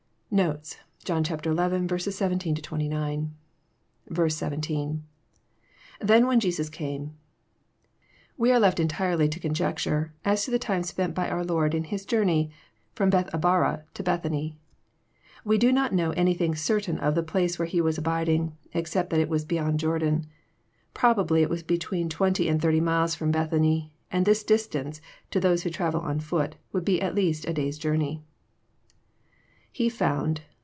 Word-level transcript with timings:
Notes. 0.33 0.77
John 1.03 1.25
XI. 1.25 1.33
17—29. 1.33 3.29
17.— 4.31 5.03
IThen 6.01 6.21
wJien 6.25 6.39
Jesus 6.39 6.69
came."] 6.69 7.17
We 8.37 8.49
are 8.53 8.59
left 8.61 8.79
entirely 8.79 9.27
to 9.27 9.37
coDJectnre 9.41 10.11
as 10.23 10.45
to 10.45 10.51
the 10.51 10.57
time 10.57 10.83
spent 10.83 11.13
by 11.13 11.29
oar 11.29 11.43
Lord 11.43 11.75
in 11.75 11.83
His 11.83 12.05
Journey 12.05 12.49
f^om 12.95 13.09
Bethabara 13.09 13.83
to 13.93 14.03
Bethany. 14.03 14.55
We 15.43 15.57
do 15.57 15.69
not 15.73 15.93
know 15.93 16.11
anything 16.11 16.55
certain 16.55 16.97
of 16.99 17.13
the 17.13 17.23
place 17.23 17.59
where 17.59 17.65
He 17.67 17.81
was 17.81 17.97
abiding, 17.97 18.55
except 18.71 19.09
that 19.09 19.19
it 19.19 19.27
was 19.27 19.43
beyond 19.43 19.81
Jordan. 19.81 20.27
Probably 20.93 21.41
it 21.41 21.49
was 21.49 21.61
between 21.61 22.07
twenty 22.07 22.47
and 22.47 22.61
thirty 22.61 22.79
miles 22.79 23.15
from 23.15 23.31
Bethany, 23.31 23.91
and 24.09 24.25
this 24.25 24.45
distance, 24.45 25.01
to 25.31 25.41
those 25.41 25.63
who 25.63 25.69
travel 25.69 25.99
on 25.99 26.21
foot, 26.21 26.55
woald 26.73 26.85
be 26.85 27.01
at 27.01 27.15
least 27.15 27.45
a 27.49 27.53
day's 27.53 27.77
journey. 27.77 28.23
IHe 29.73 29.89
found. 29.89 30.41